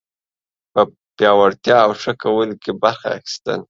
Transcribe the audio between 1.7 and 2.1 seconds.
او